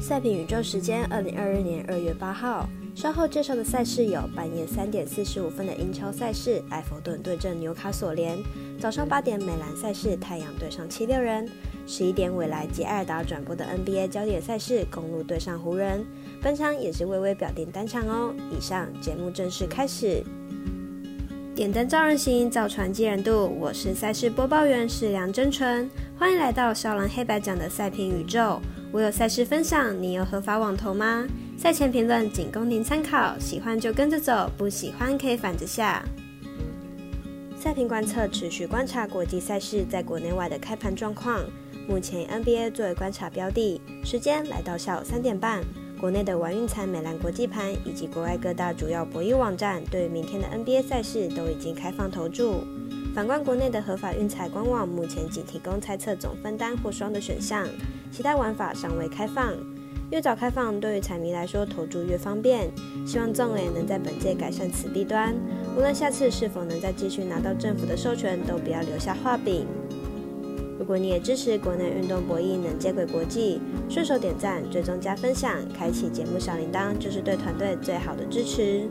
[0.00, 2.68] 赛评宇宙时间，二零二二年二月八号。
[2.94, 8.38] 稍后介绍的赛事有：半夜三点四十五分的英超赛事，埃弗顿对阵纽卡索联；
[8.80, 11.44] 早上八点美兰赛事，太阳对上七六人；
[11.86, 16.04] 十一点未来及艾尔达转播的 NBA 焦点赛事，公路对上湖人。
[16.40, 18.32] 本场也是微微表定单场哦。
[18.56, 20.24] 以上节目正式开始。
[21.58, 23.52] 点灯照人行，造船济人度。
[23.58, 28.60] 我是赛事播报员是梁真纯，欢迎来到少狼黑白奖的赛评宇宙。
[28.92, 31.26] 我有赛事分享，你有合法网投吗？
[31.58, 36.00] 赛前评论仅供您参考，喜欢就跟着走，不喜欢可以反着下。
[37.58, 41.40] 赛评观测持续观察国际赛事在国内外的开盘状况，
[41.88, 45.64] 目前 NBA 作为观察标的，时间来到下午三点半。
[45.98, 52.62] 国内的玩运彩、美兰国际盘以及国外各大主要博弈网站，对于明天的 NBA 赛事都已经开放投注。
[53.14, 57.66] 反观国内的合法运彩官网，目前仅提供猜测总分单或双的选项，
[58.12, 59.52] 其他玩法尚未开放。
[60.10, 62.70] 越早开放，对于彩迷来说投注越方便。
[63.04, 65.34] 希望纵联能在本届改善此弊端，
[65.76, 69.66] 无论下次是否能再继续拿到政府的授权，都不要留下画饼。
[70.78, 78.88] 如果你也支持国内运动博弈能接轨国际，顺手点赞、追踪加分享、开启节目小铃铛，就是对团队最好的支持。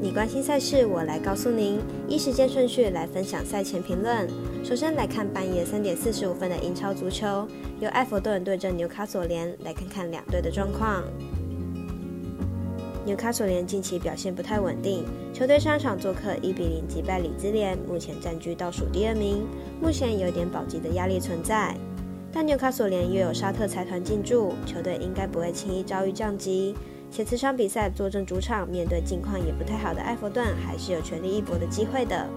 [0.00, 1.78] 你关心赛事，我来告诉您。
[2.08, 4.26] 依时间顺序来分享赛前评论。
[4.64, 7.46] 首先来看半夜三点四十五分的英超足球，
[7.78, 11.04] 由埃弗顿对阵纽卡索联，来看看两队的状况。
[13.04, 19.44] 纽卡索联近期表现不太稳定，球队上场做客一比零击败里兹联，目前占据倒数第二名，
[19.80, 21.76] 目前有点保级的压力存在。
[22.32, 26.76] 但纽卡索联又有沙特财团进驻，球队应该不会轻易遭遇降级。
[27.10, 32.28] 且此场比赛坐镇主场，面对近况也不太好的埃弗顿，还是有全力一搏的机会的。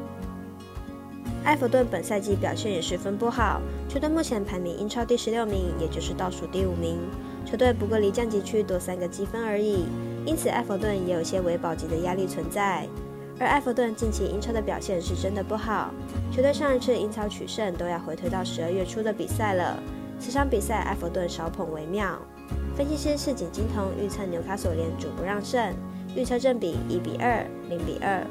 [1.44, 6.98] 埃弗顿本赛季表现也十分不好，球队目前排名英超第十六名，也就是倒数第五名。
[7.56, 9.86] 球队不过离降级区多三个积分而已，
[10.26, 12.86] 因此埃弗顿也有些维保级的压力存在。
[13.40, 15.90] 而埃弗顿近期英超的表现是真的不好，
[16.34, 19.82] 球队上一次英超取胜都要回推到十二月初的比赛了。
[20.20, 22.20] 此场比赛埃弗顿少捧为妙。
[22.76, 25.74] 分析师赤井金童预测纽卡索连主不让胜，
[26.14, 28.22] 预测正比一比二、零比二。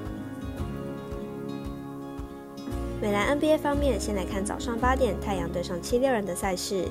[3.00, 6.84] 美兰 NBA 方面，先来看早上八点太阳对上七六人的赛事。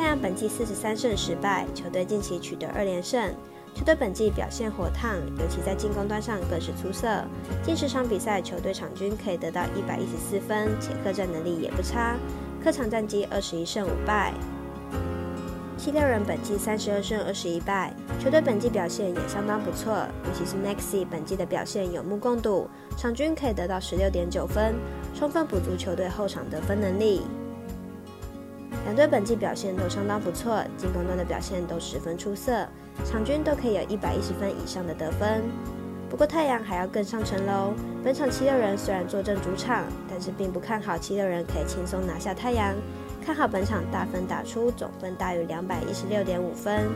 [0.00, 3.34] 太阳本季四十三胜十败，球队近期取得二连胜，
[3.74, 7.22] 球队本季表现火烫，尤其在进攻端上更是出色。
[7.62, 12.16] 近十场比赛，球队场均可以得到一百一十四分，且客战能力也不差，
[12.64, 14.32] 客场战绩二十一胜五败。
[15.76, 19.92] 七六人本季三十二胜二十一败，球队本季表现也相当不错，
[20.24, 24.74] 尤其是 Maxi 本季的表现有目共睹，场均可以得到十六点九分，
[25.14, 27.20] 充分补足球队后场得分能力。
[28.84, 32.66] 两队本季表现都相当不错，进攻端的表现都十分出色，
[33.04, 35.42] 场均都可以有一百一十分以上的得分。
[36.08, 42.74] 不过太阳还要更上层楼，本场七六人虽然坐镇主场，但是并不看好七六人可以轻松拿下太阳。
[43.24, 46.88] 看好本场大分打出，总分大于两百一十六点五分。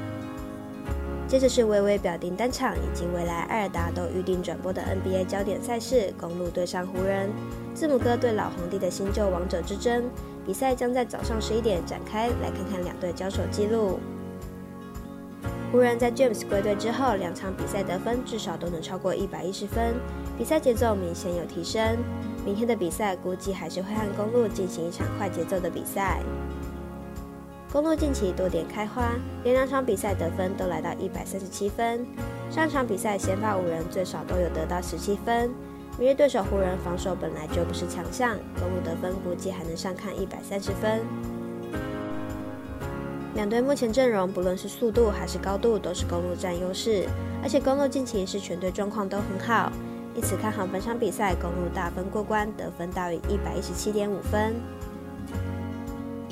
[1.28, 7.30] 接着是微微表定单场以及未来艾尔达都预定转播的 NBA 焦点赛事，公路对上湖人，
[7.72, 10.04] 字母哥对老皇帝的新旧王者之争。
[10.46, 13.98] 比赛将在早上十一点展开，来看看两队交手记录。
[15.72, 19.94] 湖人，在 James 归队之后，两场比赛得分至少都能超过一百一十分，
[20.38, 21.96] 比赛节奏明显有提升。
[22.44, 26.20] 明天的比赛估计还是会和公路进行一场快节奏的比赛。
[27.72, 32.06] 公路近期多点开花，连两场比赛得分都来到一百三十七分。
[32.50, 35.50] 上场比赛先发五人最少都有得到十七分。
[35.96, 41.00] 明日对手湖人防守本来就不是强项，公路得分估计还能上看一百三十分。
[43.34, 47.06] 两队目前阵容不论是速度还是高度都是公路占优势，
[47.42, 49.70] 而且公路近期是全队状况都很好。
[50.16, 54.54] 因此看好本场比赛，公路大分过关，得分大于一百一十七点五分。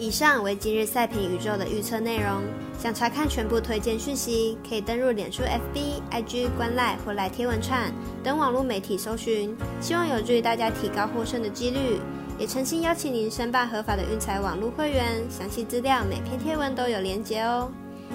[0.03, 2.43] 以上为今日赛评宇宙的预测内容。
[2.77, 9.57] 想查看全部推荐讯息，可以登入脸书、FB、IG、观赖或来贴文串等网络媒体搜寻。
[9.81, 12.01] 希望有助于大家提高获胜的几率。
[12.37, 17.71] 也诚心邀请您申办合法的运财网络会员，详细资料每篇贴文都有连结哦。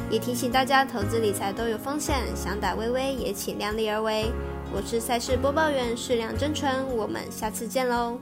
[0.10, 4.26] 也提醒大家，投资理财都有风险，想打微微也请量力而为。
[4.76, 8.20] 我是赛事播报员，是梁真纯，我们下次见喽。